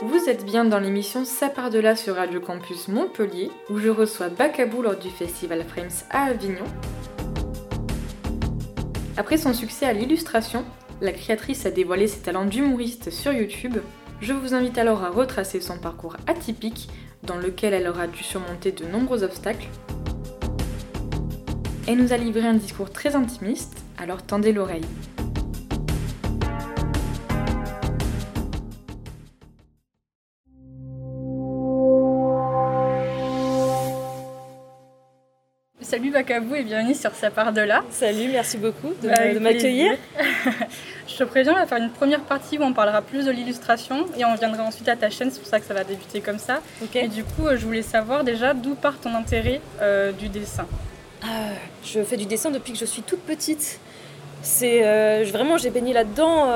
[0.00, 3.88] Vous êtes bien dans l'émission Ça part de là sur Radio Campus Montpellier, où je
[3.88, 6.64] reçois Bacabou lors du festival Frames à Avignon.
[9.16, 10.64] Après son succès à l'illustration,
[11.00, 13.78] la créatrice a dévoilé ses talents d'humoriste sur YouTube.
[14.20, 16.88] Je vous invite alors à retracer son parcours atypique,
[17.24, 19.66] dans lequel elle aura dû surmonter de nombreux obstacles.
[21.88, 24.86] Elle nous a livré un discours très intimiste, alors tendez l'oreille.
[36.18, 37.84] Salut Bacabou et bienvenue sur Ça part de là.
[37.92, 39.92] Salut, merci beaucoup de, m'accueillir.
[41.06, 44.04] je te préviens, on va faire une première partie où on parlera plus de l'illustration
[44.16, 46.38] et on viendra ensuite à ta chaîne, c'est pour ça que ça va débuter comme
[46.38, 46.60] ça.
[46.96, 50.66] Et du coup, euh, je voulais savoir déjà d'où part ton intérêt euh, du dessin.
[51.22, 51.52] Ah,
[51.84, 53.78] je fais du dessin depuis que je suis toute petite.
[54.42, 56.52] C'est euh, vraiment j'ai baigné là-dedans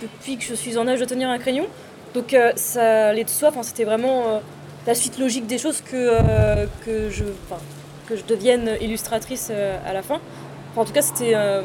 [0.00, 1.66] depuis que je suis en âge de tenir un crayon.
[2.14, 3.48] Donc ça allait de soi.
[3.48, 4.40] Enfin, c'était vraiment
[4.86, 7.24] la suite logique des choses que que je
[8.08, 10.20] que je devienne illustratrice euh, à la fin.
[10.76, 11.62] en tout cas, c'était euh,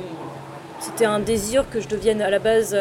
[0.80, 2.78] c'était un désir que je devienne à la base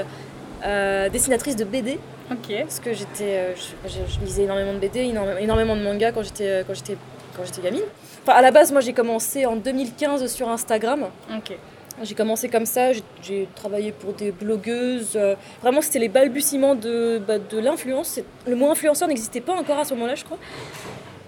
[0.65, 1.99] euh, dessinatrice de BD.
[2.29, 3.55] Parce que j'étais,
[3.87, 6.97] je, lisais énormément de BD, énormément de mangas quand j'étais quand j'étais
[7.37, 7.85] quand j'étais gamine.
[8.23, 11.07] Enfin, à la base, moi, j'ai commencé en 2015 sur Instagram.
[12.03, 12.91] J'ai commencé comme ça,
[13.23, 15.19] j'ai travaillé pour des blogueuses.
[15.63, 18.21] vraiment, c'était les balbutiements de, bah, de l'influence.
[18.47, 20.39] Le mot influenceur n'existait pas encore à ce moment-là, je crois.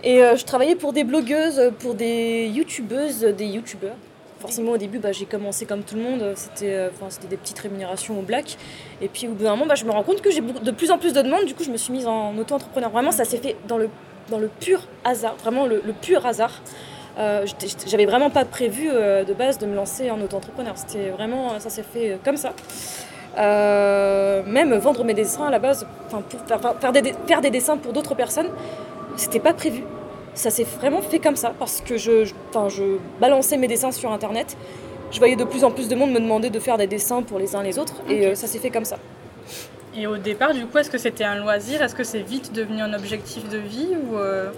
[0.05, 3.97] Et euh, je travaillais pour des blogueuses, pour des youtubeuses, des youtubeurs.
[4.41, 6.33] Forcément, au début, bah, j'ai commencé comme tout le monde.
[6.37, 6.91] C'était euh,
[7.29, 8.57] des petites rémunérations au black.
[9.01, 10.93] Et puis, au bout d'un moment, bah, je me rends compte que j'ai de plus
[10.93, 11.45] en plus de demandes.
[11.45, 12.91] Du coup, je me suis mise en auto-entrepreneur.
[12.91, 13.89] Vraiment, ça s'est fait dans le,
[14.31, 15.35] dans le pur hasard.
[15.43, 16.63] Vraiment, le, pur hasard.
[17.19, 17.45] Euh,
[17.87, 20.75] J'avais vraiment pas prévu euh, de base de me lancer en auto-entrepreneur.
[20.77, 22.53] C'était vraiment, ça s'est fait comme ça.
[23.37, 27.93] même vendre mes dessins à la base, pour faire, faire, des, faire des dessins pour
[27.93, 28.51] d'autres personnes,
[29.18, 29.83] c'était pas prévu.
[30.34, 32.33] Ça s'est vraiment fait comme ça parce que je, je,
[32.68, 32.84] je
[33.20, 34.56] balançais mes dessins sur internet.
[35.11, 37.39] Je voyais de plus en plus de monde me demander de faire des dessins pour
[37.39, 38.98] les uns les autres et euh, ça s'est fait comme ça.
[39.96, 41.83] Et au départ, du coup, est-ce que c'était un loisir?
[41.83, 44.51] Est-ce que c'est vite devenu un objectif de vie ou euh,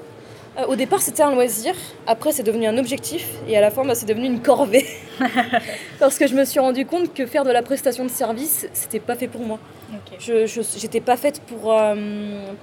[0.58, 1.74] euh, Au départ, c'était un loisir.
[2.06, 3.26] Après, c'est devenu un objectif.
[3.48, 4.86] Et à la fin, bah, c'est devenu une corvée.
[5.98, 9.00] Parce que je me suis rendu compte que faire de la prestation de service, c'était
[9.00, 9.58] pas fait pour moi.
[10.18, 11.94] Je n'étais pas faite pour, euh,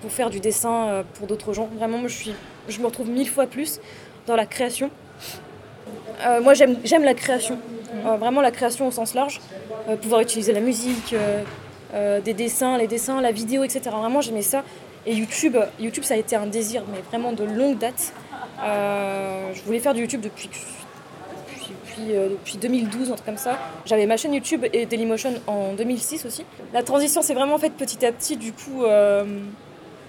[0.01, 1.69] pour faire du dessin euh, pour d'autres gens.
[1.77, 2.33] Vraiment, je, suis,
[2.67, 3.79] je me retrouve mille fois plus
[4.25, 4.89] dans la création.
[6.25, 7.57] Euh, moi, j'aime la création.
[8.19, 9.41] vraiment la création au sens large.
[10.01, 11.15] pouvoir utiliser la musique,
[12.25, 13.81] des dessins, les dessins, la vidéo, etc.
[13.91, 14.63] Vraiment, j'aimais ça.
[15.07, 18.13] Et YouTube, YouTube, ça a été un désir, mais vraiment de longue date.
[18.61, 20.57] je voulais faire du YouTube depuis que
[21.97, 23.57] depuis, 2012, euh, un truc comme ça.
[23.85, 26.45] J'avais ma chaîne YouTube et Dailymotion en 2006 aussi.
[26.73, 29.25] La transition s'est vraiment faite petit à petit, du coup, euh,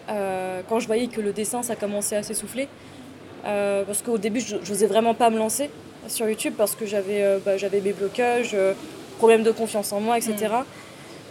[0.08, 2.68] euh, quand je voyais que le dessin, ça commençait à s'essouffler.
[3.44, 5.70] parce qu'au début, je n'osais vraiment pas me lancer
[6.06, 8.56] sur YouTube parce que j'avais bah, mes blocages,
[9.18, 10.54] problèmes de confiance en moi, etc.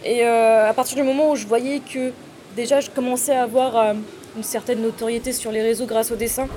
[0.04, 2.12] Et à partir du moment où je voyais que
[2.56, 3.94] déjà je commençais à avoir
[4.36, 6.48] une certaine notoriété sur les réseaux grâce au dessin,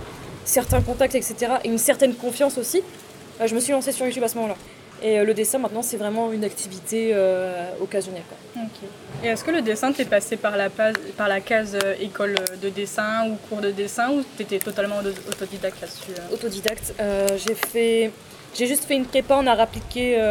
[0.45, 2.81] certains contacts, etc., et une certaine confiance aussi,
[3.41, 4.55] euh, je me suis lancée sur YouTube à ce moment-là.
[5.03, 8.21] Et euh, le dessin, maintenant, c'est vraiment une activité euh, occasionnelle.
[9.23, 13.27] Et est-ce que le dessin, t'es passé par la, par la case école de dessin
[13.27, 14.97] ou cours de dessin ou t'étais totalement
[15.27, 16.93] autodidacte là-dessus Autodidacte.
[17.37, 18.11] j'ai fait...
[18.53, 20.21] J'ai juste fait une prépa en art appliqué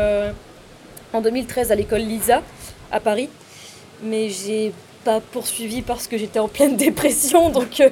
[1.12, 2.42] en 2013 à l'école Lisa
[2.92, 3.30] à Paris.
[4.02, 4.72] Mais j'ai
[5.04, 7.90] pas poursuivi parce que j'étais en pleine dépression, donc euh,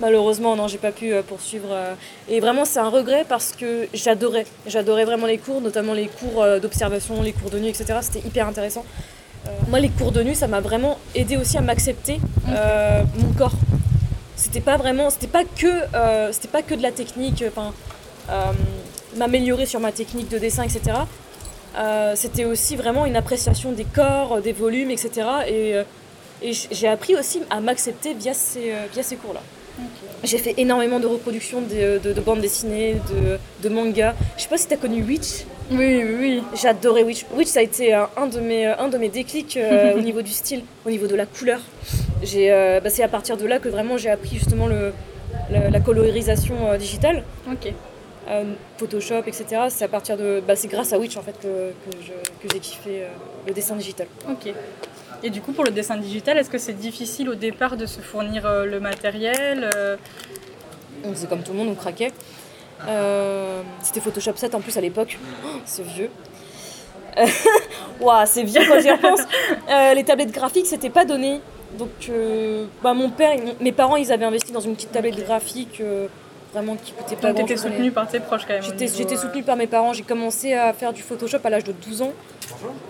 [0.00, 1.68] malheureusement non, j'ai pas pu euh, poursuivre.
[1.70, 1.94] Euh.
[2.28, 6.44] et vraiment c'est un regret parce que j'adorais, j'adorais vraiment les cours, notamment les cours
[6.60, 7.98] d'observation, les cours de nuit, etc.
[8.02, 8.84] C'était hyper intéressant.
[9.68, 13.54] moi les cours de nuit, ça m'a vraiment aidé aussi à m'accepter mon corps.
[14.36, 17.72] C'était pas vraiment, c'était pas que, c'était pas que de la technique, enfin
[19.16, 20.80] m'améliorer sur ma technique de dessin, etc.
[22.14, 25.10] c'était aussi vraiment une appréciation des corps, des volumes, etc.
[25.48, 25.74] Et
[26.42, 29.40] et j'ai appris aussi à m'accepter via ces, euh, via ces cours-là.
[30.22, 34.14] J'ai fait énormément de reproductions de, de, bandes dessinées, de, de mangas.
[34.36, 35.46] Je sais pas si tu as connu Witch.
[35.70, 36.42] Oui, oui, oui.
[36.54, 37.24] J'adorais Witch.
[37.34, 40.32] Witch, ça a été un de mes, un de mes déclics euh, au niveau du
[40.32, 41.60] style, au niveau de la couleur.
[42.34, 44.92] Euh, bah, c'est à partir de là que vraiment j'ai appris justement le,
[45.50, 47.22] la, colorisation digitale.
[47.50, 47.72] Ok.
[48.76, 49.62] Photoshop, etc.
[49.70, 51.72] C'est à partir de, bah, c'est grâce à Witch en fait que,
[52.42, 53.04] que j'ai kiffé
[53.46, 54.06] le dessin digital.
[54.28, 54.52] Ok.
[55.22, 58.00] Et du coup, pour le dessin digital, est-ce que c'est difficile au départ de se
[58.00, 59.96] fournir euh, le matériel euh
[61.14, 62.12] C'est comme tout le monde, on craquait.
[62.88, 65.18] Euh, c'était Photoshop 7 en plus à l'époque.
[65.44, 66.10] Oh, c'est vieux.
[68.00, 69.20] Waouh, c'est vieux quand j'y repense.
[69.94, 71.40] les tablettes graphiques, c'était pas donné.
[71.78, 75.80] Donc, euh, bah, mon père, mes parents, ils avaient investi dans une petite tablette graphique
[75.80, 76.08] euh,
[76.52, 78.62] vraiment qui coûtait pas Donc grand t'étais soutenue par tes proches quand même.
[78.62, 79.92] J'étais euh, soutenue par mes parents.
[79.92, 82.12] J'ai commencé à faire du Photoshop à l'âge de 12 ans.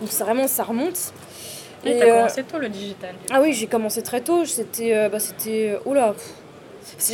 [0.00, 1.12] Donc, ça, vraiment, ça remonte.
[1.84, 3.14] Et t'as euh, commencé tôt le digital.
[3.30, 4.44] Ah oui, j'ai commencé très tôt.
[4.44, 4.94] C'était.
[4.94, 5.76] euh, bah, c'était.
[5.92, 6.32] Là pff.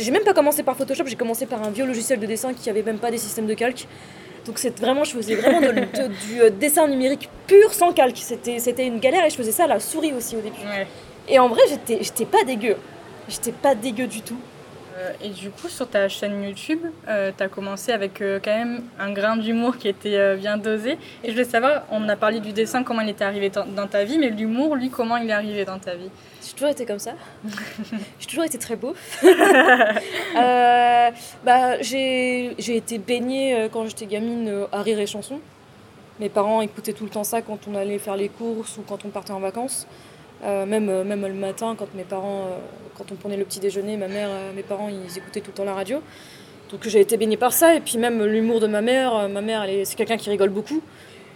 [0.03, 2.69] J'ai même pas commencé par Photoshop, j'ai commencé par un vieux logiciel de dessin qui
[2.69, 3.85] avait même pas des systèmes de calque.
[4.45, 8.17] Donc c'est vraiment, je faisais vraiment de- de- du euh, dessin numérique pur sans calque.
[8.17, 10.55] C'était c'était une galère et je faisais ça à la souris aussi au début.
[10.65, 10.87] Ouais.
[11.27, 12.77] Et en vrai, j'étais j'étais pas dégueu.
[13.29, 14.37] J'étais pas dégueu du tout.
[14.97, 18.55] Euh, et du coup, sur ta chaîne YouTube, euh, tu as commencé avec euh, quand
[18.55, 20.97] même un grain d'humour qui était euh, bien dosé.
[21.23, 24.03] Et je voulais savoir, on a parlé du dessin, comment il était arrivé dans, ta
[24.03, 26.09] vie, mais l'humour, lui, comment il est arrivé dans ta vie?
[26.43, 27.11] J'ai toujours été comme ça.
[28.19, 28.93] j'ai toujours été très beau.
[31.45, 35.39] Bah, j'ai été baignée quand j'étais gamine à rire et chansons.
[36.19, 39.05] Mes parents écoutaient tout le temps ça quand on allait faire les courses ou quand
[39.05, 39.87] on partait en vacances.
[40.43, 42.57] Euh, même, euh, même le matin, quand mes parents, euh,
[42.95, 45.63] quand on prenait le petit déjeuner, ma mère, mes parents, ils écoutaient tout le temps
[45.63, 46.01] la radio.
[46.71, 49.29] Donc j'ai été baignée par ça et puis même l'humour de ma mère.
[49.29, 50.81] ma mère, c'est quelqu'un qui rigole beaucoup.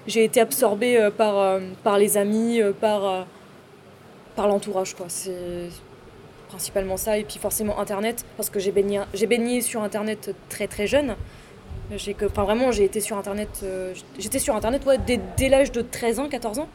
[0.05, 3.25] J'ai été absorbée par, par les amis, par,
[4.35, 5.05] par l'entourage, quoi.
[5.07, 5.69] C'est
[6.49, 10.85] principalement ça et puis forcément internet parce que j'ai baigné baigné sur internet très très
[10.85, 11.15] jeune
[12.25, 13.63] enfin vraiment j'ai été sur internet
[14.19, 16.67] j'étais sur internet dès, dès l'âge de 13 ans 14 ans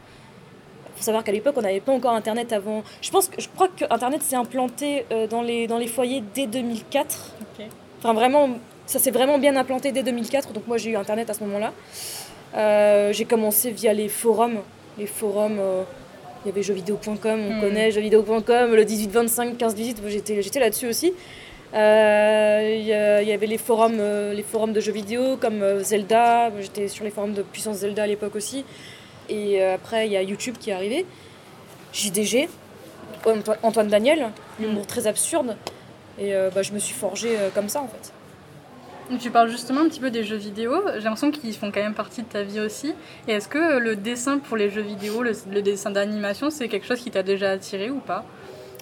[0.96, 3.68] faut savoir qu'à l'époque on n'avait pas encore internet avant je pense que je crois
[3.68, 7.66] que internet s'est implanté euh, dans les dans les foyers dès 2004 Ok.
[7.98, 8.48] enfin vraiment
[8.86, 11.58] ça s'est vraiment bien implanté dès 2004 donc moi j'ai eu internet à ce moment
[11.58, 11.72] là
[12.54, 14.60] Euh, j'ai commencé via les forums
[14.98, 15.82] les forums euh,
[16.44, 17.60] il y avait jeuxvideo.com, on Mm.
[17.60, 21.12] connaît jeuxvideo.com, le 18-25, 15-18, j'étais, j'étais là-dessus aussi.
[21.74, 24.00] Euh, Il y, y avait les forums,
[24.32, 28.06] les forums de jeux vidéo comme Zelda, j'étais sur les forums de Puissance Zelda à
[28.06, 28.64] l'époque aussi.
[29.28, 31.06] Et euh, après, il y a YouTube qui est arrivé,
[31.92, 32.48] JDG,
[33.62, 34.30] Antoine, Daniel,
[34.60, 35.56] l'humour très absurde.
[36.18, 38.12] Et euh, bah, je me suis forgée euh, comme ça en fait.
[39.20, 40.82] Tu parles justement un petit peu des jeux vidéo.
[40.94, 42.92] J'ai l'impression qu'ils font quand même partie de ta vie aussi.
[43.28, 46.86] Et est-ce que le dessin pour les jeux vidéo, le, le dessin d'animation, c'est quelque
[46.86, 48.24] chose qui t'a déjà attiré ou pas?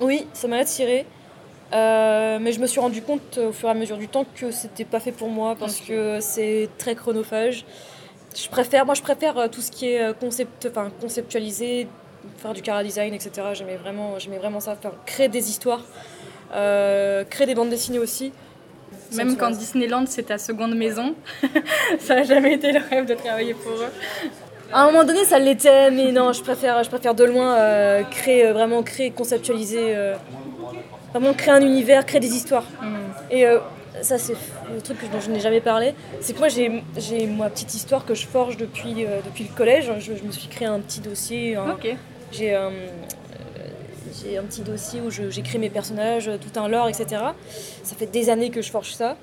[0.01, 1.05] Oui, ça m'a attiré.
[1.75, 4.51] Euh, mais je me suis rendu compte au fur et à mesure du temps que
[4.51, 7.65] c'était pas fait pour moi parce que c'est très chronophage.
[8.35, 11.87] Je préfère, moi je préfère euh, tout ce qui est euh, concept, enfin conceptualisé,
[12.39, 13.31] faire du cara design, etc.
[13.55, 15.83] J'aimais vraiment, j'aimais vraiment ça, faire créer des histoires,
[16.55, 18.33] euh, créer des bandes dessinées aussi.
[19.13, 21.15] Même quand Disneyland c'est ta seconde maison,
[22.01, 23.91] ça n'a jamais été le rêve de travailler pour eux.
[24.73, 28.03] À un moment donné, ça l'était, mais non, je préfère, je préfère de loin euh,
[28.03, 30.15] créer, vraiment créer, conceptualiser, euh,
[31.13, 32.65] vraiment créer un univers, créer des histoires.
[33.31, 33.59] Et euh,
[34.03, 34.35] ça, c'est
[34.73, 35.95] le truc dont je n'ai jamais parlé.
[36.21, 39.91] C'est que moi, j'ai ma petite histoire que je forge depuis, euh, depuis le collège.
[39.99, 41.57] Je, je me suis créé un petit dossier.
[41.57, 41.97] Ok.
[42.33, 42.73] J'ai un,
[44.27, 47.23] euh, petit dossier où j'écris mes personnages, tout un lore, etc.
[47.83, 49.17] Ça fait des années que je forge ça.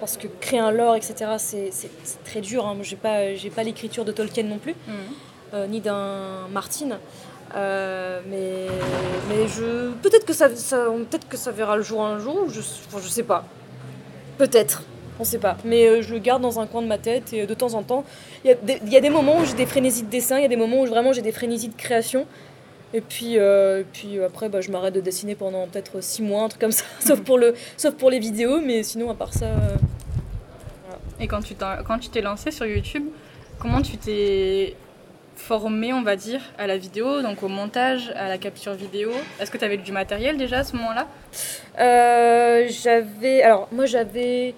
[0.00, 1.70] Parce que créer un lore, etc., c'est
[2.24, 2.66] très dur.
[2.66, 2.74] Hein.
[2.74, 4.74] Moi, j'ai pas, l'écriture de Tolkien non plus
[5.52, 6.98] euh, ni d'un Martin.
[7.56, 8.66] Euh, mais
[9.28, 12.48] mais je peut-être que ça, ça peut-être que ça verra le jour un jour.
[12.48, 13.44] Je enfin, je sais pas.
[14.40, 14.84] Peut-être.
[15.18, 15.58] On sait pas.
[15.66, 17.82] Mais euh, je le garde dans un coin de ma tête et de temps en
[17.82, 18.04] temps,
[18.42, 20.56] il y, a des- moments où j'ai des frénésies de dessin, il y a des
[20.56, 22.26] moments où vraiment j'ai des frénésies de création.
[22.94, 26.48] Et puis, euh, puis après, bah, je m'arrête de dessiner pendant peut-être six mois, un
[26.48, 29.44] truc comme ça, sauf pour, le, sauf pour les vidéos, mais sinon, à part ça,
[29.44, 29.76] euh,
[31.20, 33.04] Et quand tu t'es lancé sur YouTube,
[33.58, 34.74] comment tu t'es
[35.40, 39.50] formé, on va dire, à la vidéo, donc au montage, à la capture vidéo Est-ce
[39.50, 41.06] que tu avais du matériel déjà à ce moment-là?
[41.78, 43.42] Euh, j'avais.
[43.42, 44.54] Alors, moi, j'avais.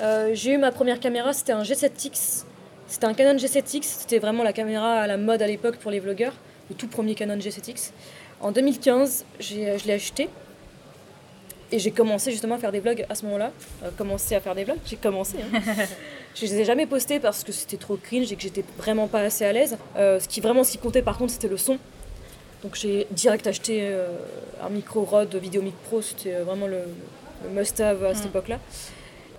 [0.00, 2.44] euh, j'ai eu ma première caméra, c'était un G7X.
[2.88, 5.98] C'était un Canon G7X, c'était vraiment la caméra à la mode à l'époque pour les
[5.98, 6.34] vlogueurs,
[6.70, 7.90] le tout premier Canon G7X.
[8.40, 10.28] En 2015, j'ai, je l'ai acheté.
[11.72, 13.50] Et j'ai commencé justement à faire des vlogs à ce moment-là.
[13.84, 15.36] Euh, commencé à faire des vlogs, j'ai commencé.
[15.52, 15.60] hein.
[16.36, 19.20] je les ai jamais postés parce que c'était trop cringe et que j'étais vraiment pas
[19.20, 19.76] assez à l'aise.
[19.96, 21.78] Euh, ce qui vraiment qui comptait par contre, c'était le son.
[22.62, 24.06] Donc j'ai direct acheté euh,
[24.62, 26.78] un micro Rode Vidéomic Pro, c'était euh, vraiment le,
[27.44, 28.28] le must-have à cette Mm.
[28.28, 28.58] époque-là.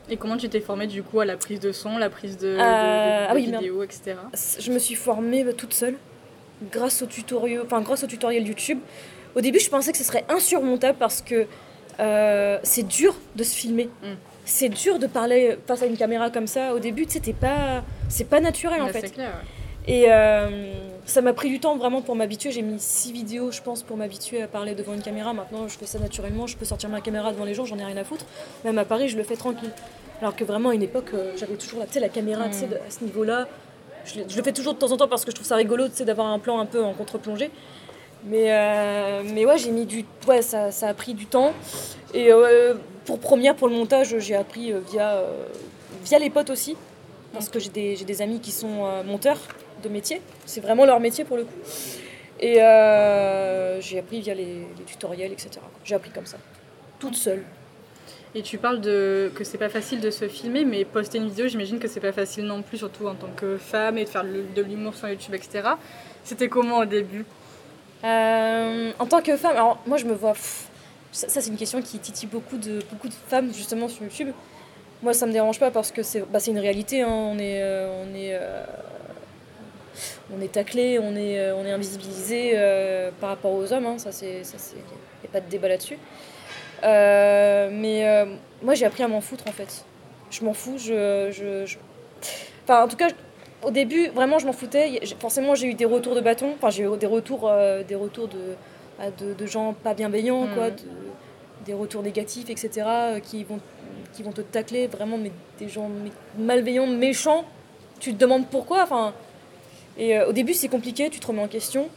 [0.10, 2.48] Et comment tu t'es formé du coup à la prise de son, la prise de,
[2.48, 4.16] de- de- de ah oui, vidéo, etc.
[4.60, 5.96] Je me suis formée bah, toute seule,
[6.72, 8.80] grâce au tutoriel, enfin grâce au tutoriel YouTube.
[9.36, 11.46] Au début, je pensais que ce serait insurmontable parce que
[12.00, 13.90] euh, c'est dur de se filmer.
[14.02, 14.08] Mm.
[14.50, 16.74] C'est dur de parler face à une caméra comme ça.
[16.74, 19.02] Au début, t'es pas, c'est pas naturel en Là, fait.
[19.02, 19.30] C'est clair.
[19.30, 19.94] ouais.
[19.94, 20.72] Et euh,
[21.06, 22.52] ça m'a pris du temps vraiment pour m'habituer.
[22.52, 25.34] J'ai mis six vidéos, je pense, pour m'habituer à parler devant une caméra.
[25.34, 26.48] Maintenant, je fais ça naturellement.
[26.48, 28.26] Je peux sortir ma caméra devant les gens, j'en ai rien à foutre.
[28.66, 29.72] Même à Paris, je le fais tranquille.
[30.22, 32.76] Alors que vraiment, à une époque, euh, j'avais toujours la, tu sais, la caméra de-
[32.76, 33.48] à ce niveau-là.
[34.06, 35.56] Je, le- je le fais toujours de temps en temps parce que je trouve ça
[35.58, 37.52] rigolo d'avoir un plan un peu en contre-plongée.
[38.26, 40.06] Mais, euh, mais ouais, j'ai mis du.
[40.28, 41.52] Ouais, ça, ça a pris du temps.
[42.14, 42.74] Et euh,
[43.08, 45.46] pour première, pour le montage, j'ai appris euh, via, euh,
[46.04, 46.76] via les potes aussi.
[47.34, 49.40] Parce que j'ai des, j'ai des amis qui sont euh, monteurs
[49.82, 50.22] de métier.
[50.46, 51.60] C'est vraiment leur métier pour le coup.
[52.40, 55.52] Et euh, j'ai appris via les, les tutoriels, etc.
[55.84, 56.38] J'ai appris comme ça.
[57.00, 57.44] Toute seule.
[58.36, 61.48] Et tu parles de que c'est pas facile de se filmer, mais poster une vidéo,
[61.48, 64.24] j'imagine que c'est pas facile non plus, surtout en tant que femme et de faire
[64.24, 65.70] de l'humour sur YouTube, etc.
[66.24, 67.26] C'était comment au début?
[68.04, 70.34] Euh, en tant que femme, alors moi je me vois.
[70.34, 70.67] pff,
[71.12, 74.30] ça, c'est une question qui titille beaucoup de, beaucoup de femmes justement sur YouTube.
[75.04, 77.02] Moi ça me dérange pas parce que c'est bah, une réalité.
[77.02, 77.08] hein.
[77.10, 78.64] On est, euh, on est, euh,
[80.36, 83.86] on est taclé, on est, euh, on est invisibilisé euh, par rapport aux hommes.
[83.86, 83.98] hein.
[83.98, 85.98] Ça c'est, ça c'est, a pas de débat là-dessus.
[86.84, 88.26] Euh, mais
[88.62, 89.84] moi j'ai appris à m'en foutre en fait.
[90.30, 90.78] Je m'en fous.
[90.78, 91.78] Je, je,
[92.64, 93.08] Enfin en tout cas
[93.64, 95.00] au début, vraiment, je m'en foutais.
[95.20, 96.54] Forcément, j'ai eu des retours de bâton.
[96.56, 97.52] Enfin, j'ai eu des retours,
[97.88, 98.56] des retours de,
[99.20, 100.78] de, de gens pas bienveillants, quoi, de-
[101.66, 103.60] des retours négatifs, etc., euh, qui vont,
[104.14, 105.90] qui vont te tacler, vraiment, mais des gens
[106.38, 107.46] malveillants, méchants.
[108.00, 108.84] Tu te demandes pourquoi.
[108.84, 109.14] Enfin,
[109.98, 111.10] et euh, au début, c'est compliqué.
[111.10, 111.90] Tu te remets en question.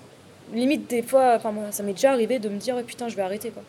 [0.52, 3.16] Limite, des fois, enfin, moi, ça m'est déjà arrivé de me dire, Oh, putain, je
[3.16, 3.62] vais arrêter, quoi.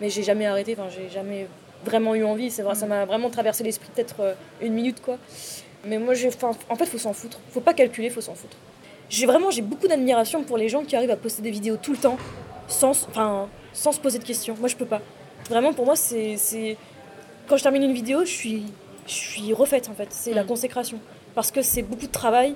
[0.00, 0.74] Mais j'ai jamais arrêté.
[0.78, 1.46] Enfin, j'ai jamais
[1.84, 2.50] vraiment eu envie.
[2.50, 5.18] C'est vrai, ça m'a vraiment traversé l'esprit peut-être euh, une minute, quoi.
[5.84, 6.28] Mais moi, j'ai,
[6.68, 7.38] en fait, faut s'en foutre.
[7.52, 8.56] Faut pas calculer, faut s'en foutre.
[9.08, 11.92] J'ai vraiment, j'ai beaucoup d'admiration pour les gens qui arrivent à poster des vidéos tout
[11.92, 12.16] le temps,
[12.68, 14.56] sans, enfin, sans se poser de questions.
[14.58, 15.00] Moi, je peux pas.
[15.48, 16.76] Vraiment, pour moi, c'est,
[17.46, 18.64] quand je termine une vidéo, je suis,
[19.06, 20.08] je suis refaite en fait.
[20.10, 20.46] C'est la Mm.
[20.46, 20.98] consécration,
[21.34, 22.54] parce que c'est beaucoup de travail.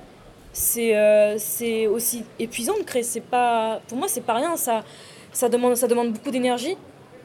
[0.53, 1.37] C'est, euh,
[1.93, 3.05] aussi épuisant de créer.
[3.05, 4.57] C'est pas, pour moi, c'est pas rien.
[4.57, 4.83] Ça,
[5.33, 6.77] ça demande, ça demande beaucoup d'énergie.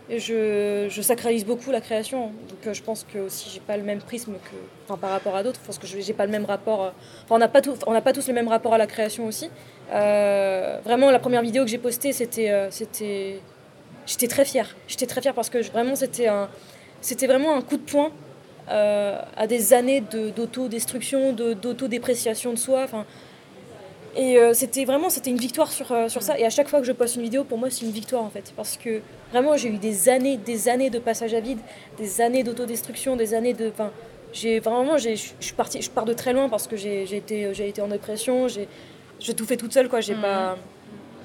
[0.08, 2.28] Je, je sacralise beaucoup la création.
[2.50, 5.36] Donc euh, je pense que aussi j'ai pas le même prisme que, enfin, par rapport
[5.36, 5.60] à d'autres.
[5.62, 6.84] Je pense que j'ai pas le même rapport.
[6.84, 6.90] euh,
[7.24, 7.62] Enfin, on n'a pas,
[8.02, 9.50] pas tous le même rapport à la création aussi.
[9.92, 12.70] Euh, vraiment, la première vidéo que j'ai postée, c'était,
[14.06, 14.76] j'étais très fière.
[14.88, 16.50] J'étais très fière parce que vraiment c'était un,
[17.02, 18.12] c'était vraiment un coup de poing
[18.68, 22.82] à des années de, d'autodestruction, de, d'autodépréciation de soi.
[22.84, 23.06] Enfin,
[24.16, 26.38] et euh, c'était vraiment c'était une victoire sur, euh, sur ça.
[26.40, 28.30] Et à chaque fois que je poste une vidéo, pour moi, c'est une victoire en
[28.30, 28.54] fait.
[28.56, 31.60] Parce que vraiment, j'ai eu des années, des années de passage à vide,
[31.98, 33.70] des années d'autodestruction, des années de.
[33.70, 33.92] Enfin,
[34.34, 37.82] j'ai vraiment, j'ai- je je pars de très loin parce que j'ai été, j'ai été
[37.82, 40.02] en dépression, j'ai tout fait toute seule quoi.
[40.02, 40.22] J'ai Mhm.
[40.22, 40.58] pas.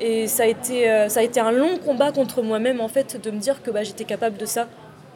[0.01, 3.21] Et ça a été, euh, ça a été un long combat contre moi-même en fait,
[3.23, 4.67] de me dire que bah, j'étais capable de ça,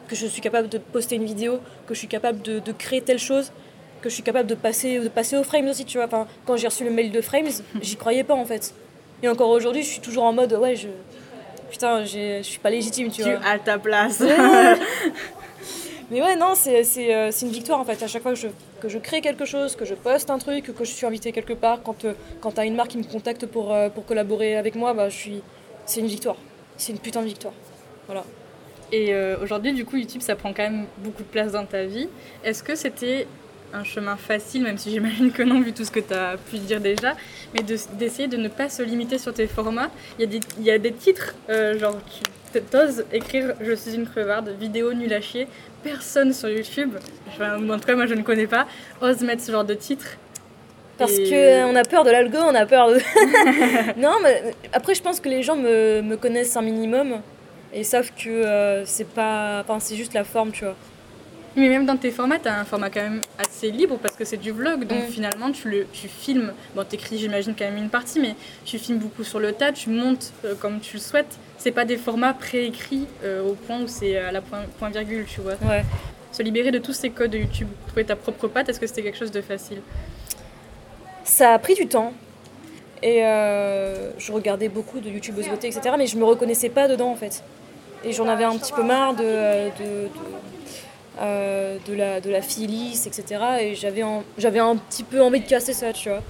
[0.07, 3.01] que je suis capable de poster une vidéo, que je suis capable de, de créer
[3.01, 3.51] telle chose,
[4.05, 6.05] que je suis capable de passer, de passer aux frames aussi, tu vois.
[6.05, 7.49] Enfin, quand j'ai reçu le mail de frames,
[7.81, 8.71] j'y croyais pas en fait.
[9.23, 10.89] Et encore aujourd'hui, je suis toujours en mode ouais, je.
[11.71, 13.43] Putain, je suis pas légitime, tu Tu vois.
[13.43, 14.21] à ta place.
[16.11, 18.01] Mais ouais, non, c'est c'est, euh, c'est une victoire en fait.
[18.03, 18.47] À chaque fois que je,
[18.79, 21.53] que je crée quelque chose, que je poste un truc, que je suis invitée quelque
[21.53, 24.75] part, quand, euh, quand t'as une marque qui me contacte pour, euh, pour collaborer avec
[24.75, 25.41] moi, bah, je suis...
[25.87, 26.37] c'est une victoire.
[26.77, 27.55] C'est une putain de victoire.
[28.05, 28.23] Voilà.
[28.91, 31.85] Et euh, aujourd'hui, du coup, YouTube, ça prend quand même beaucoup de place dans ta
[31.85, 32.07] vie.
[32.43, 33.25] Est-ce que c'était
[33.73, 36.57] un chemin facile, même si j'imagine que non, vu tout ce que tu as pu
[36.59, 37.13] dire déjà,
[37.53, 40.39] mais de- d'essayer de, ne pas se limiter sur tes formats Il y a des,
[40.59, 41.97] il y a des titres, euh, genre,
[42.53, 45.47] tu t'oses écrire Je suis une crevarde, vidéo nulle à chier.
[45.83, 46.93] Personne sur YouTube,
[47.27, 48.65] enfin, en tout cas, moi je ne connais pas,
[49.01, 50.05] ose mettre ce genre de titre.
[50.97, 52.95] Parce Et- qu'on a peur de l'algo, on a peur de...
[53.99, 57.19] non, mais après, je pense que les gens me, me connaissent un minimum
[57.73, 59.59] et savent que euh, c'est pas...
[59.67, 60.75] Enfin, c'est juste la forme, tu vois.
[61.57, 64.25] Mais même dans tes formats, tu as un format quand même assez libre parce que
[64.25, 64.85] c'est du vlog.
[64.87, 65.07] Donc Mm.
[65.11, 66.51] finalement, tu, le, tu filmes.
[66.75, 68.35] Bon, t'écris, j'imagine, quand même une partie, mais
[68.65, 71.37] tu filmes beaucoup sur le tas, tu montes euh, comme tu le souhaites.
[71.57, 75.25] C'est pas des formats préécrits euh, au point où c'est à la point, point virgule,
[75.25, 75.53] tu vois.
[75.65, 75.83] Ouais.
[76.33, 79.01] Se libérer de tous ces codes de YouTube, trouver ta propre patte, est-ce que c'était
[79.03, 79.77] quelque chose de facile?
[81.23, 82.13] Ça a pris du temps.
[83.01, 85.95] Et euh, je regardais beaucoup de youtubeuses beauté, etc.
[85.97, 87.43] Mais je me reconnaissais pas dedans, en fait.
[88.03, 90.09] Et j'en avais un petit peu marre de, de, de,
[91.19, 92.41] euh, de la, de la
[93.07, 93.23] etc.
[93.61, 94.23] Et j'avais un,
[94.69, 96.21] un petit peu envie de casser ça, tu vois.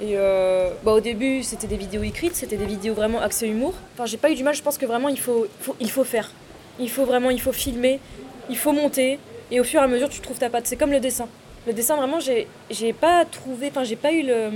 [0.00, 3.72] Et euh, bah, au début, c'était des vidéos écrites, c'était des vidéos vraiment axées humour.
[3.94, 6.04] Enfin, j'ai pas eu du mal, je pense que vraiment, il faut, faut- il faut
[6.04, 6.30] faire.
[6.78, 7.98] Il faut vraiment, il faut filmer,
[8.50, 9.18] il faut monter.
[9.50, 10.66] Et au fur et à mesure, tu trouves ta patte.
[10.66, 11.28] C'est comme le dessin.
[11.66, 14.50] Le dessin, vraiment, j'ai pas trouvé, enfin, j'ai pas eu le.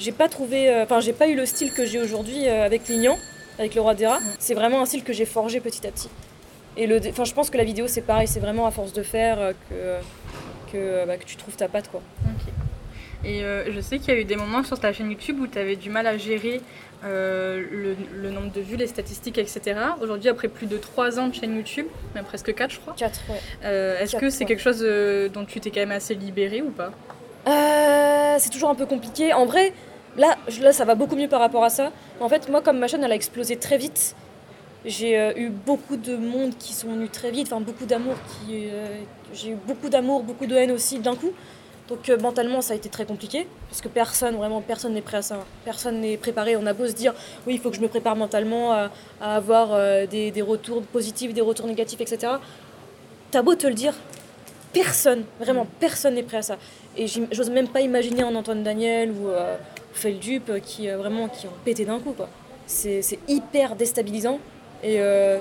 [0.00, 3.16] J'ai pas trouvé, euh, enfin, j'ai pas eu le style que j'ai aujourd'hui avec Lignan,
[3.60, 4.18] avec le roi des rats.
[4.40, 6.08] C'est vraiment un style que j'ai forgé petit à petit.
[6.76, 9.02] Et le, enfin, je pense que la vidéo, c'est pareil, c'est vraiment à force de
[9.02, 12.00] faire euh, que, que, euh, bah, que tu trouves ta patte, quoi.
[12.24, 12.52] Ok.
[13.24, 15.46] Et euh, je sais qu'il y a eu des moments sur ta chaîne YouTube où
[15.46, 16.60] tu avais du mal à gérer
[17.04, 19.76] euh, le, le nombre de vues, les statistiques, etc.
[20.02, 23.20] Aujourd'hui, après plus de 3 ans de chaîne YouTube, même presque 4 je crois, 4,
[23.30, 23.36] ouais.
[23.64, 24.84] euh, est-ce que c'est quelque chose
[25.32, 26.90] dont tu t'es quand même assez libérée ou pas?
[28.38, 29.32] C'est toujours un peu compliqué.
[29.32, 29.72] En vrai,
[30.18, 31.92] là, là, ça va beaucoup mieux par rapport à ça.
[32.20, 34.14] En fait, moi, comme ma chaîne, elle a explosé très vite,
[34.84, 38.66] j'ai euh, eu beaucoup de monde qui sont venus très vite, enfin beaucoup d'amour, qui,
[38.66, 39.00] euh,
[39.32, 41.32] j'ai eu beaucoup d'amour, beaucoup de haine aussi d'un coup.
[41.88, 45.18] Donc euh, mentalement, ça a été très compliqué, parce que personne, vraiment, personne n'est prêt
[45.18, 45.44] à ça.
[45.64, 46.56] Personne n'est préparé.
[46.56, 47.14] On a beau se dire,
[47.46, 51.42] oui, il faut que je me prépare mentalement à, avoir des, des retours positifs, des
[51.42, 52.34] retours négatifs, etc.
[53.30, 53.94] T'as beau te le dire,
[54.74, 56.58] personne, vraiment, personne n'est prêt à ça.
[56.96, 59.56] Et j'ose même pas imaginer un Antoine Daniel ou euh,
[59.92, 62.28] Feldup qui, vraiment, qui ont pété d'un coup, quoi.
[62.66, 64.40] C'est hyper déstabilisant.
[64.84, 65.40] Et euh,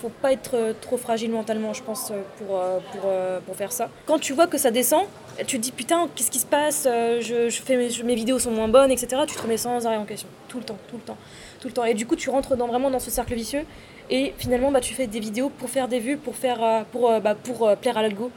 [0.00, 2.60] faut pas être euh, trop fragile mentalement, je pense, euh, pour,
[2.92, 3.10] pour,
[3.46, 3.88] pour faire ça.
[4.06, 5.04] Quand tu vois que ça descend,
[5.46, 8.68] tu te dis putain, qu'est-ce qui se passe je, je fais mes, vidéos sont moins
[8.68, 9.22] bonnes, etc.
[9.26, 11.16] Tu te remets sans arrêt en question, tout le temps, tout le temps,
[11.60, 11.84] tout le temps.
[11.84, 13.64] Et du coup, tu rentres dans, vraiment dans ce cercle vicieux.
[14.10, 17.34] Et finalement, bah, tu fais des vidéos pour faire des vues, pour, faire, pour, bah,
[17.34, 18.30] pour plaire à l'algo.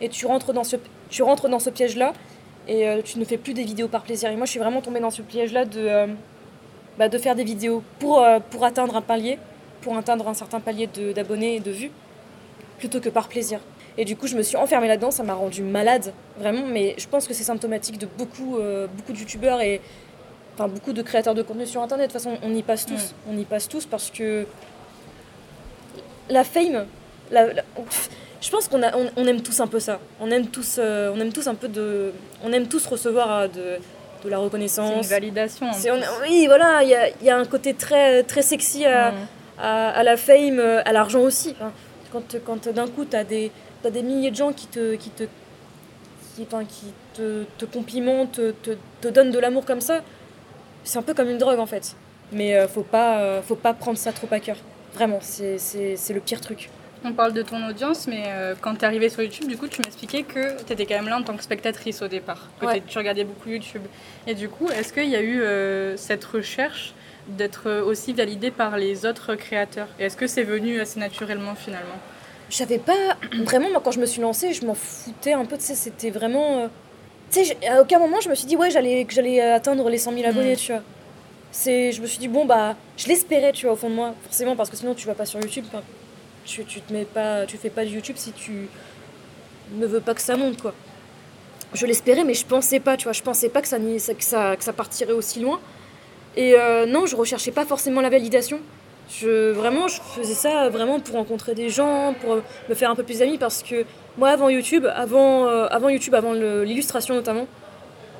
[0.00, 0.76] Et tu rentres dans ce,
[1.08, 2.12] tu rentres dans ce piège-là.
[2.68, 4.30] Et euh, tu ne fais plus des vidéos par plaisir.
[4.30, 6.06] Et moi, je suis vraiment tombée dans ce piège-là de, euh,
[6.98, 9.38] bah, de faire des vidéos pour, euh, pour atteindre un palier,
[9.82, 11.90] pour atteindre un certain palier d'abonnés et de vues,
[12.78, 13.60] plutôt que par plaisir.
[13.98, 16.66] Et du coup, je me suis enfermée là-dedans, ça m'a rendue malade, vraiment.
[16.66, 19.82] Mais je pense que c'est symptomatique de beaucoup, euh, beaucoup de youtubeurs et
[20.54, 22.08] enfin, beaucoup de créateurs de contenu sur Internet.
[22.08, 23.14] De toute façon, on y passe tous.
[23.30, 24.46] On y passe tous parce que
[26.30, 26.86] la fame,
[27.30, 27.48] la-
[28.40, 29.98] je pense qu'on on, on aime tous un peu ça.
[30.20, 32.12] On aime tous, euh, on aime tous un peu de,
[32.42, 33.54] on aime tous recevoir euh, de,
[34.24, 35.06] de la C'est une reconnaissance.
[35.08, 35.66] validation.
[35.68, 36.06] en C'est- on- plus.
[36.22, 39.12] oui, voilà, il y a, y a un côté très, très sexy à.
[39.62, 41.54] À, à la fame, euh, à l'argent aussi.
[41.58, 41.72] Enfin,
[42.12, 43.50] quand quand d'un coup, tu as des,
[43.82, 45.24] t'as des milliers de gens qui te, qui te,
[46.36, 50.00] qui, enfin, qui te, te complimentent, te, te, te donnent de l'amour comme ça,
[50.84, 51.94] c'est un peu comme une drogue en fait.
[52.32, 54.56] Mais euh, faut, pas, euh, faut pas prendre ça trop à cœur.
[54.94, 55.56] Vraiment, c'est
[56.14, 56.70] le pire truc.
[57.04, 59.80] On parle de ton audience, mais euh, quand t'es arrivée sur YouTube, du coup, tu
[59.84, 62.82] m'expliquais que t'étais quand même là en tant que spectatrice au départ, que Ouais.
[62.86, 63.82] tu regardais beaucoup YouTube.
[64.26, 66.94] Et du coup, est-ce qu'il y a eu euh, cette recherche
[67.28, 71.94] d'être aussi validée par les autres créateurs Et est-ce que c'est venu assez naturellement finalement?
[72.50, 73.16] Je savais pas.
[73.44, 75.56] Vraiment, moi, quand je me suis lancée, je m'en foutais un peu.
[75.56, 76.58] Tu sais, c'était vraiment.
[76.58, 76.68] euh,
[77.30, 79.96] Tu sais, à aucun moment, je me suis dit, ouais, j'allais que j'allais atteindre les
[79.98, 80.56] 100 000 abonnés, Mm.
[80.56, 80.82] tu vois.
[81.50, 84.14] C'est, je me suis dit, bon, bah, je l'espérais, tu vois, au fond de moi.
[84.24, 85.64] Forcément, parce que sinon, tu vas pas sur YouTube.
[86.44, 88.68] Tu, tu te mets pas, tu fais pas de YouTube si tu
[89.76, 90.74] ne veux pas que ça monte, quoi.
[91.72, 93.12] Je l'espérais, mais je pensais pas, tu vois.
[93.14, 95.58] Je pensais pas que ça, ça- que ça, que ça partirait aussi loin.
[96.36, 98.58] Et euh, non, je recherchais pas forcément la validation.
[99.10, 102.94] Je, vraiment, je faisais ça vraiment pour rencontrer des gens, pour euh, me faire un
[102.94, 103.84] peu plus d'amis, parce que
[104.16, 107.46] moi, avant YouTube, avant, euh, avant YouTube, avant l'illustration notamment,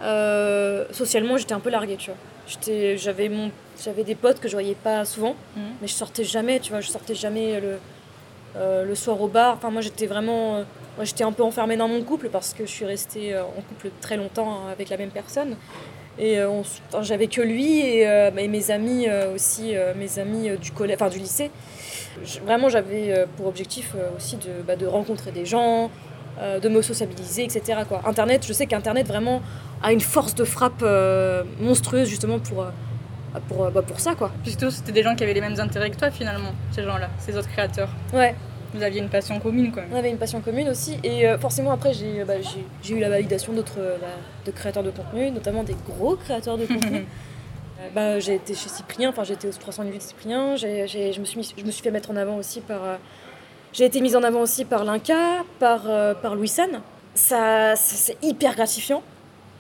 [0.03, 2.19] euh, socialement, j'étais un peu larguée, tu vois.
[2.47, 3.51] J'étais- J'avais mon,
[3.83, 5.63] j'avais des potes que je voyais pas souvent, Mhm.
[5.81, 6.81] mais je sortais jamais, tu vois.
[6.81, 7.79] Je sortais jamais le,
[8.57, 9.55] euh, le soir au bar.
[9.57, 10.63] Enfin, moi, j'étais vraiment, euh,
[10.97, 13.63] moi, j'étais un peu enfermée dans mon couple parce que je suis restée euh, en
[13.69, 15.57] couple très longtemps hein, avec la même personne.
[16.19, 20.51] Et euh, enfin, j'avais que lui et, euh, et mes amis euh, aussi, mes amis
[20.61, 21.51] du collège, enfin du lycée.
[22.25, 25.91] Je- vraiment, j'avais pour objectif aussi de, bah, de rencontrer des gens,
[26.41, 27.81] euh, de me sociabiliser, etc.
[27.89, 28.03] Quoi.
[28.05, 29.41] Internet, je sais qu'Internet vraiment
[29.83, 32.71] a une force de frappe euh, monstrueuse justement pour, euh,
[33.49, 34.31] pour, bah, pour ça, quoi.
[34.43, 37.37] Plutôt, c'était des gens qui avaient les mêmes intérêts que toi finalement, ces gens-là, ces
[37.37, 37.89] autres créateurs.
[38.13, 38.35] Ouais.
[38.75, 41.73] Vous aviez une passion commune quand On avait une passion commune aussi, et euh, forcément
[41.73, 44.07] après j'ai euh, bah, j'ai- j'ai eu la validation d'autres euh, bah,
[44.47, 47.05] de créateurs de contenu, notamment des gros créateurs de contenu.
[47.81, 51.19] Euh, bah, j'ai été chez Cyprien, enfin j'étais aux 308 de Cyprien, j'ai- j'ai- je,
[51.19, 52.81] me suis mis- je me suis fait mettre en avant aussi par...
[53.73, 55.17] j'ai été mise en avant aussi par Linka,
[55.59, 55.83] par,
[56.23, 56.71] par Louis San.
[57.15, 59.03] Ça, ça- c'est hyper gratifiant,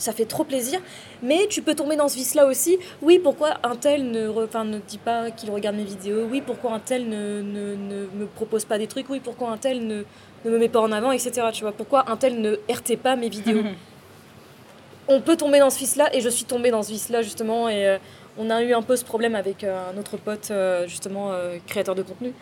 [0.02, 0.80] ça fait trop plaisir,
[1.22, 2.78] mais tu peux tomber dans ce vice-là aussi.
[3.02, 6.26] Oui, pourquoi un tel ne, re- enfin, ne dit pas qu'il regarde mes vidéos?
[6.28, 9.08] Oui, pourquoi un tel ne, ne, ne me propose pas des trucs?
[9.08, 10.02] Oui, pourquoi un tel ne,
[10.44, 11.30] ne me met pas en avant, etc.
[11.52, 13.62] Tu vois, pourquoi un tel ne RT pas mes vidéos?
[15.08, 17.86] On peut tomber dans ce vice-là, et je suis tombée dans ce vice-là justement, et
[17.86, 17.98] euh,
[18.38, 21.56] on a eu un peu ce problème avec euh, un autre pote, euh, justement, euh,
[21.66, 22.32] créateur de contenu,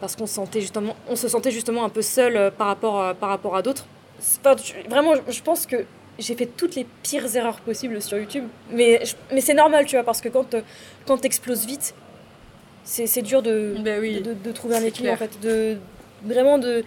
[0.00, 3.14] parce qu'on se sentait justement, on se sentait justement un peu seul par, rapport, à-
[3.14, 3.84] par rapport à d'autres.
[4.88, 5.84] Vraiment, je pense que
[6.20, 9.96] j'ai fait toutes les pires erreurs possibles sur YouTube, mais, je- mais c'est normal, tu
[9.96, 10.60] vois, parce que quand, euh,
[11.06, 11.94] quand t'exploses vite,
[12.84, 14.20] c'est dur de, Ben oui.
[14.20, 15.76] de, de trouver un équilibre, en fait, de,
[16.24, 16.84] vraiment de,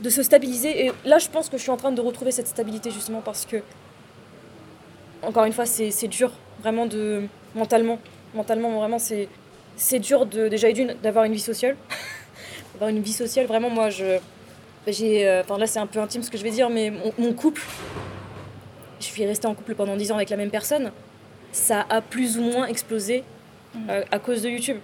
[0.00, 0.86] de se stabiliser.
[0.86, 3.44] Et là, je pense que je suis en train de retrouver cette stabilité justement parce
[3.46, 3.56] que,
[5.22, 6.30] encore une fois, c'est dur,
[6.62, 7.22] vraiment, de,
[7.54, 7.98] mentalement.
[8.34, 9.28] Mentalement, vraiment, c'est
[9.76, 11.76] c'est dur de, déjà d'une d'avoir une vie sociale.
[12.74, 14.18] d'avoir une vie sociale, vraiment, moi, je.
[14.86, 15.26] J'ai.
[15.28, 17.32] euh, Enfin, là, c'est un peu intime ce que je vais dire, mais mon, mon
[17.32, 17.62] couple,
[19.00, 20.92] je suis restée en couple pendant 10 ans avec la même personne.
[21.52, 23.24] Ça a plus ou moins explosé
[23.88, 24.78] euh, à cause de YouTube.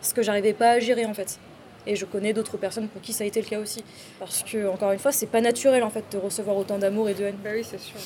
[0.00, 1.38] Parce que j'arrivais pas à gérer en fait.
[1.86, 3.84] Et je connais d'autres personnes pour qui ça a été le cas aussi.
[4.18, 7.14] Parce que, encore une fois, c'est pas naturel en fait de recevoir autant d'amour et
[7.14, 7.36] de haine.
[7.42, 7.96] Ben oui, c'est sûr.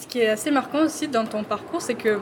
[0.00, 2.18] Ce qui est assez marquant aussi dans ton parcours, c'est que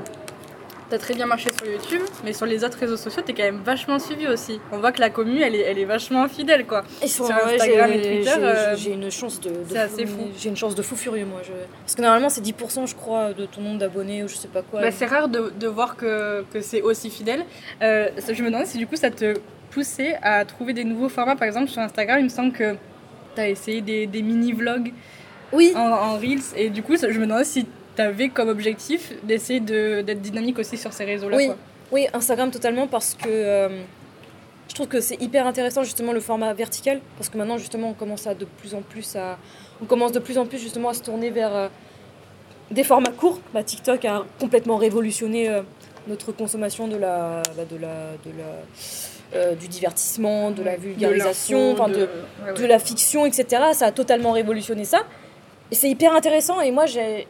[0.88, 3.60] T'as très bien marché sur YouTube, mais sur les autres réseaux sociaux, t'es quand même
[3.64, 4.60] vachement suivi aussi.
[4.70, 6.84] On voit que la commune, elle est, elle est vachement fidèle, quoi.
[7.02, 10.28] Et sur, Instagram et Twitter, euh, j'ai une chance de, c'est assez fou.
[10.38, 11.40] J'ai une chance de fou furieux, moi.
[11.42, 11.50] Je...
[11.82, 14.62] Parce que normalement, c'est 10%, je crois, de ton nombre d'abonnés ou je sais pas
[14.62, 14.80] quoi.
[14.80, 17.44] Bah, c'est rare de, de, voir que, que c'est aussi fidèle.
[17.82, 19.34] Euh, je me demandais si du coup, ça te
[19.72, 21.34] poussait à trouver des nouveaux formats.
[21.34, 22.76] Par exemple, sur Instagram, il me semble que
[23.34, 24.92] t'as essayé des, des mini-vlogs
[25.52, 25.72] oui.
[25.74, 26.54] en, en Reels.
[26.56, 30.76] Et du coup, je me demandais si tu avais comme objectif d'essayer d'être dynamique aussi
[30.76, 31.36] sur ces réseaux-là.
[31.36, 31.50] Oui.
[31.90, 33.68] oui, Instagram totalement parce que euh,
[34.68, 37.94] je trouve que c'est hyper intéressant justement le format vertical parce que maintenant justement on
[37.94, 39.38] commence à de plus en plus à
[39.82, 41.68] on commence de plus en plus justement à se tourner vers euh,
[42.70, 43.40] des formats courts.
[43.54, 45.62] Bah, TikTok a complètement révolutionné euh,
[46.06, 51.92] notre consommation de la, bah, de la, de la du divertissement, de la vulgarisation, de,
[51.92, 52.08] de,
[52.56, 53.64] de, la fiction, etc.
[53.72, 55.02] Ça a totalement révolutionné ça.
[55.70, 56.60] Et c'est hyper intéressant.
[56.60, 57.26] Et moi, j'ai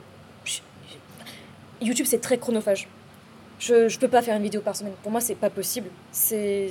[1.81, 2.89] YouTube, c'est très chronophage.
[3.59, 4.93] Je ne peux pas faire une vidéo par semaine.
[5.03, 5.89] Pour moi, c'est pas possible.
[6.11, 6.71] C'est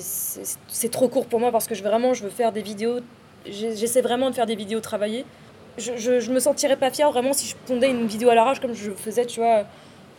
[0.91, 2.99] trop court pour moi parce que je, vraiment, je veux faire des vidéos.
[3.45, 5.25] J'essaie vraiment de faire des vidéos travaillées.
[5.77, 8.73] Je, je, me sentirais pas fière vraiment si je pondais une vidéo à l'arrache comme
[8.73, 9.65] je faisais, tu vois,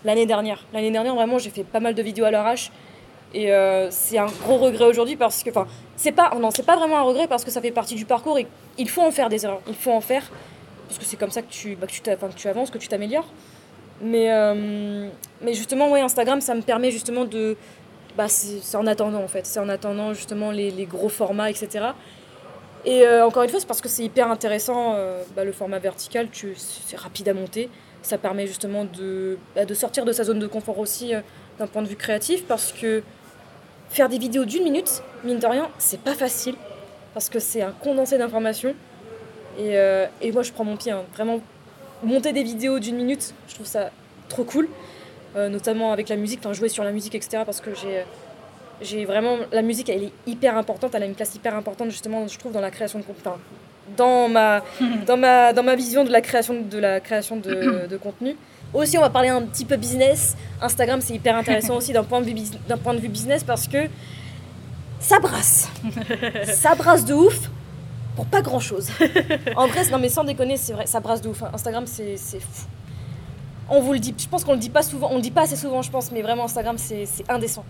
[0.05, 0.67] l'année dernière.
[0.75, 2.71] L'année dernière, vraiment, j'ai fait pas mal de vidéos à l'arrache.
[3.33, 6.77] Et euh, c'est un gros regret aujourd'hui parce que, enfin, c'est pas, non, c'est pas
[6.77, 8.47] vraiment un regret parce que ça fait partie du parcours et
[8.79, 9.63] il faut en faire des erreurs.
[9.69, 10.31] Il faut en faire
[10.89, 12.89] parce que c'est comme ça que tu, bah, que tu, que tu avances, que tu
[12.89, 13.27] t'améliores.
[14.01, 15.09] Mais, euh,
[15.43, 17.57] mais justement, ouais, Instagram, ça me permet justement de.
[18.17, 21.89] Bah, c'est en attendant en fait, c'est en attendant justement les, les, gros formats, etc.
[22.87, 25.79] Et euh, encore une fois, c'est parce que c'est hyper intéressant, euh, bah, le format
[25.79, 27.69] vertical, c'est rapide à monter.
[28.01, 31.13] Ça permet justement de, bah, de sortir de sa zone de confort aussi
[31.59, 33.03] d'un point de vue créatif parce que
[33.91, 36.55] faire des vidéos d'une minute, mine de rien, c'est pas facile
[37.13, 38.75] parce que c'est un condensé d'informations.
[39.59, 39.75] Et,
[40.23, 41.03] et, moi, je prends mon pied, hein.
[41.15, 41.41] vraiment
[42.03, 43.91] monter des vidéos d'une minute, je trouve ça
[44.29, 44.69] trop cool.
[45.37, 47.43] Euh, notamment avec la musique, enfin jouer sur la musique, etc.
[47.45, 48.05] Parce que j'ai,
[48.81, 49.37] j'ai vraiment.
[49.53, 52.53] La musique, elle est hyper importante, elle a une place hyper importante, justement, je trouve,
[52.53, 53.33] dans la création de contenu.
[53.97, 54.63] dans ma,
[55.07, 58.35] dans, ma, dans ma vision de la création de, la création de, de contenu.
[58.73, 60.37] Aussi, on va parler un petit peu business.
[60.63, 62.35] Instagram, c'est hyper intéressant aussi d'un point, de vue,
[62.67, 63.89] d'un point de vue business parce que
[65.01, 65.69] ça brasse.
[66.47, 67.51] ça brasse de ouf
[68.17, 68.89] pour pas grand chose.
[69.57, 71.43] en vrai, non mais sans déconner, c'est vrai, ça brasse de ouf.
[71.43, 71.51] Hein.
[71.53, 72.67] Instagram, c'est fou.
[73.69, 75.43] On vous le dit, je pense qu'on le dit pas souvent, on le dit pas
[75.43, 77.65] assez souvent, je pense, mais vraiment Instagram, c'est indécent.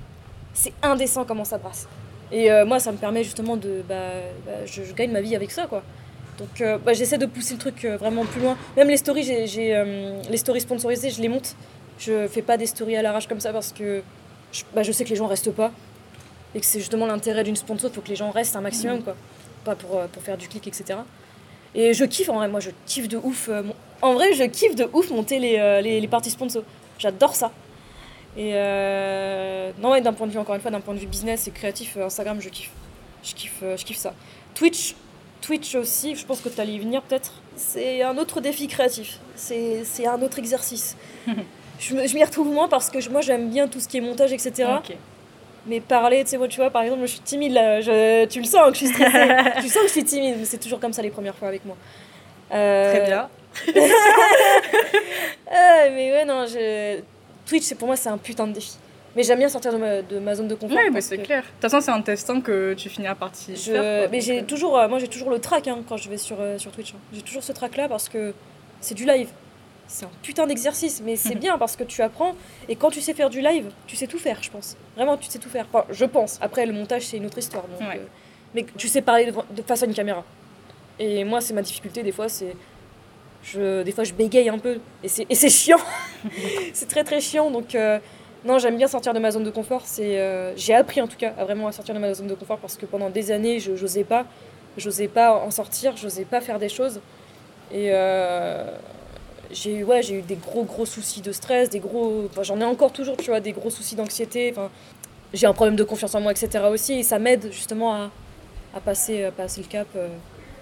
[0.54, 1.88] C'est indécent comment ça brasse.
[2.32, 3.82] Et euh, moi, ça me permet justement de.
[3.88, 3.94] Bah,
[4.44, 5.82] bah, je, gagne ma vie avec ça, quoi.
[6.38, 8.56] Donc, euh, bah, j'essaie de pousser le truc euh, vraiment plus loin.
[8.76, 9.84] Même les stories, j'ai
[10.30, 11.56] les stories sponsorisées, je les monte.
[11.98, 14.02] Je fais pas des stories à l'arrache comme ça parce que
[14.52, 15.72] je, bah, je sais que les gens restent pas.
[16.54, 19.02] Et que c'est justement l'intérêt d'une sponsor, il faut que les gens restent un maximum,
[19.02, 19.16] quoi
[19.66, 21.00] pas pour, euh, pour faire du clic, etc.
[21.74, 23.48] Et je kiffe, en vrai, moi je kiffe de ouf.
[23.48, 23.62] Euh,
[24.00, 26.62] en vrai, je kiffe de ouf monter les, euh, les, les parties sponsors.
[26.98, 27.52] J'adore ça.
[28.38, 28.52] Et
[29.82, 31.50] non, ouais, d'un point de vue, encore une fois, d'un point de vue business et
[31.50, 32.70] créatif, Instagram, je kiffe.
[33.22, 34.14] Je kiffe, je kiffe ça.
[34.54, 34.94] Twitch,
[35.40, 37.32] Twitch aussi, je pense que tu allais y venir peut-être.
[37.56, 39.20] C'est un autre défi créatif.
[39.34, 40.96] C'est un autre exercice.
[41.80, 44.68] je m'y retrouve moins parce que moi j'aime bien tout ce qui est montage, etc.
[45.66, 48.38] Mais parler, tu sais, moi, tu vois, par exemple, je suis timide là, je, tu
[48.38, 49.28] le sens que je suis stressée.
[49.60, 51.64] tu sens que je suis timide, mais c'est toujours comme ça les premières fois avec
[51.64, 51.76] moi.
[52.52, 52.92] Euh...
[52.92, 53.28] Très bien.
[53.68, 53.72] euh,
[55.90, 57.00] mais ouais, non, je...
[57.46, 58.76] Twitch, pour moi, c'est un putain de défi.
[59.16, 60.76] Mais j'aime bien sortir de ma, de ma, zone de confort.
[60.76, 61.42] Oui, mais c'est clair.
[61.42, 64.06] De toute façon, c'est en testant que tu finiras par y je...
[64.08, 64.44] Mais j'ai euh.
[64.44, 66.92] toujours, euh, moi, j'ai toujours le track hein, quand je vais sur, sur Twitch.
[66.92, 66.98] Hein.
[67.12, 68.34] J'ai toujours ce track là parce que
[68.80, 69.28] c'est du live
[69.88, 72.34] c'est un putain d'exercice, mais c'est bien parce que tu apprends.
[72.68, 74.76] Et quand tu sais faire du live, tu sais tout faire, je pense.
[74.96, 75.66] Vraiment, tu sais tout faire.
[75.72, 76.38] Enfin, je pense.
[76.40, 77.64] Après, le montage, c'est une autre histoire.
[77.68, 77.98] Donc, euh,
[78.54, 80.24] mais tu sais parler de, face à une caméra.
[80.98, 82.56] Et moi, c'est ma difficulté, des fois, c'est.
[83.44, 84.78] Je, des fois, je bégaye un peu.
[85.04, 85.78] Et c'est chiant.
[86.72, 87.50] c'est très, très chiant.
[87.52, 88.00] Donc, euh,
[88.44, 89.82] non, j'aime bien sortir de ma zone de confort.
[89.84, 92.58] C'est euh, J'ai appris, en tout cas, à vraiment sortir de ma zone de confort
[92.58, 94.26] parce que pendant des années, je n'osais pas.
[94.76, 97.00] J'osais pas en sortir, j'osais pas faire des choses.
[97.72, 97.90] Et
[99.50, 102.92] j'ai ouais, j'ai eu des gros gros soucis de stress, des gros j'en ai encore
[102.92, 104.70] toujours, tu vois, des gros soucis d'anxiété, enfin
[105.34, 108.10] j'ai un problème de confiance en moi etc aussi et ça m'aide justement à,
[108.74, 110.08] à, passer à passer le cap euh,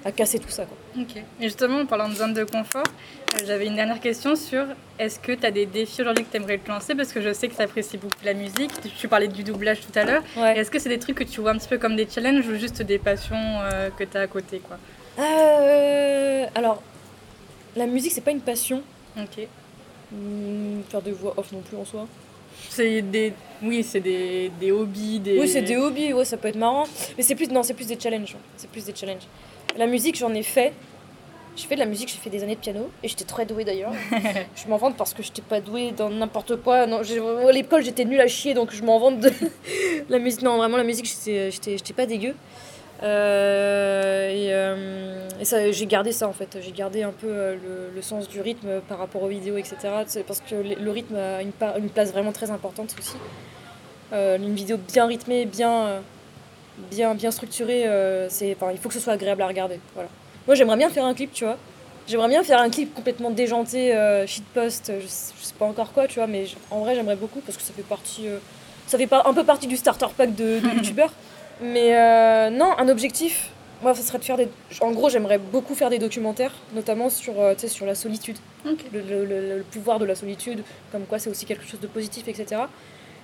[0.05, 0.77] à casser tout ça quoi.
[1.03, 1.17] OK.
[1.17, 4.65] Et justement en parlant de zone de confort, euh, j'avais une dernière question sur
[4.99, 6.95] est-ce que tu as des défis aujourd'hui que tu aimerais te lancer?
[6.95, 9.99] Parce que je sais que tu apprécies beaucoup la musique, tu parlais du doublage tout
[9.99, 10.23] à l'heure.
[10.57, 12.57] Est-ce que c'est des trucs que tu vois un petit peu comme des challenges ou
[12.57, 14.79] juste des passions euh, que tu as à côté quoi?
[16.55, 16.83] Alors
[17.77, 18.83] la musique, c'est pas une passion.
[19.17, 19.47] Ok.
[20.13, 22.07] Hmm, faire des voix off non plus en soi.
[22.69, 23.33] C'est des,
[23.63, 25.39] oui, c'est des, des, hobbies, des.
[25.39, 26.13] Oui, c'est des hobbies.
[26.13, 26.85] Ouais, ça peut être marrant.
[27.17, 28.37] Mais c'est plus, non, c'est plus des challenges.
[28.57, 29.27] C'est plus des challenges.
[29.77, 30.73] La musique, j'en ai fait.
[31.57, 33.65] J'ai fait de la musique, j'ai fait des années de piano et j'étais très douée
[33.65, 33.93] d'ailleurs.
[34.57, 36.87] je m'en vante parce que j'étais pas douée dans n'importe quoi.
[36.87, 39.31] Non, à l'école, j'étais nulle à chier donc je m'en vante de
[40.09, 40.43] la musique.
[40.43, 42.35] Non, vraiment, la musique, j'étais pas dégueu.
[43.03, 46.59] Euh, et, euh, et ça, j'ai gardé ça en fait.
[46.61, 49.77] J'ai gardé un peu euh, le, le, sens du rythme par rapport aux vidéos, etc.
[50.27, 53.17] Parce que le rythme a une, une place vraiment très importante aussi.
[54.13, 56.03] une vidéo bien rythmée, bien,
[56.91, 57.85] bien, bien structurée,
[58.29, 59.81] c'est, il faut que ce soit agréable à regarder.
[59.95, 60.09] Voilà.
[60.47, 61.57] Moi, j'aimerais bien faire un clip, tu vois.
[62.07, 66.17] J'aimerais bien faire un clip complètement déjanté, shitpost, je, je, sais pas encore quoi, tu
[66.17, 68.27] vois, mais en vrai, j'aimerais beaucoup parce que ça fait partie,
[68.87, 71.13] ça fait un peu partie du starter pack de, de youtubeurs.
[71.61, 73.51] Mais euh, non, un objectif,
[73.83, 74.49] moi, ça serait de faire des.
[74.81, 78.37] En gros, j'aimerais beaucoup faire des documentaires, notamment sur, euh, sur la solitude,
[78.93, 80.63] le, pouvoir de la solitude,
[80.93, 82.63] comme quoi c'est aussi quelque chose de positif, etc.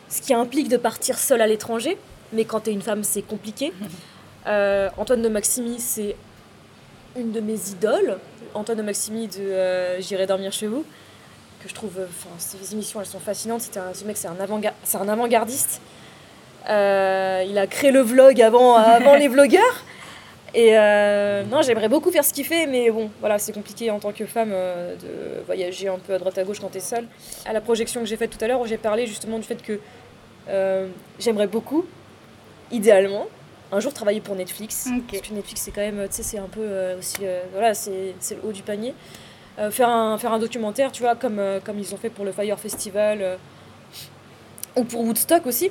[0.09, 1.97] Ce qui implique de partir seule à l'étranger,
[2.33, 3.73] mais quand t'es une femme, c'est compliqué.
[4.47, 6.16] Euh, Antoine de Maximi, c'est
[7.14, 8.16] une de mes idoles.
[8.55, 10.83] Antoine de Maximi de J'irai dormir chez vous,
[11.62, 11.93] que je trouve.
[11.99, 13.69] Enfin, ces émissions, elles sont fascinantes.
[13.77, 15.83] Un, ce mec, c'est un avant-gardiste.
[16.68, 19.85] Euh, il a créé le vlog avant, avant les vlogueurs.
[20.53, 24.01] Et euh, non, j'aimerais beaucoup faire ce qu'il fait, mais bon, voilà, c'est compliqué en
[24.01, 27.07] tant que femme euh, de voyager un peu à droite à gauche quand t'es seule.
[27.46, 29.62] À la projection que j'ai faite tout à l'heure, où j'ai parlé justement du fait
[29.62, 29.79] que
[31.20, 31.87] j'aimerais beaucoup,
[32.73, 33.29] idéalement,
[33.70, 34.88] un jour travailler pour Netflix.
[35.09, 36.66] Parce que Netflix, c'est quand même, tu sais, c'est un peu
[36.99, 37.20] aussi,
[37.53, 38.92] voilà, c'est le haut du panier.
[39.70, 42.59] faire, un, faire un documentaire, tu vois, comme, comme ils ont fait pour le Fire
[42.59, 43.38] Festival
[44.75, 45.70] ou pour Woodstock aussi.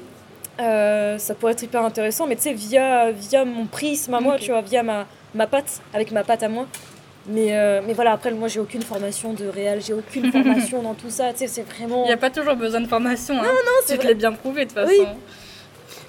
[0.59, 4.37] Euh, ça pourrait être hyper intéressant, mais tu sais, via, via mon prisme à moi,
[4.37, 6.67] tu vois, via ma, ma patte, avec ma patte à moi.
[7.27, 10.95] Mais, euh, mais voilà, après, moi, j'ai aucune formation de réel, j'ai aucune formation dans
[10.95, 12.03] tout ça, tu sais, c'est vraiment...
[12.03, 13.43] Il n'y a pas toujours besoin de formation, hein.
[13.43, 15.15] Non, non, c'est Tu te l'as bien prouvé, de toute façon.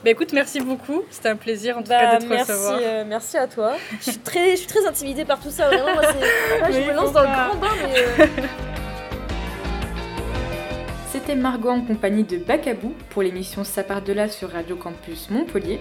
[0.03, 1.03] Bah écoute, merci beaucoup.
[1.11, 2.79] C'était un plaisir en tout cas bah, de te merci, recevoir.
[2.83, 3.75] Euh, merci à toi.
[3.99, 5.67] je, suis très, je suis très intimidée par tout ça.
[5.67, 6.03] Vraiment, moi,
[6.71, 8.27] je me lance dans le grand bain, mais.
[11.37, 15.79] Margot en compagnie de Bacabou pour l'émission Ça part de là sur Radio Campus Montpellier.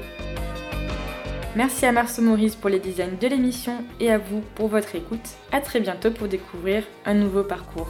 [1.55, 5.27] Merci à Marceau Maurice pour les designs de l'émission et à vous pour votre écoute.
[5.51, 7.89] A très bientôt pour découvrir un nouveau parcours.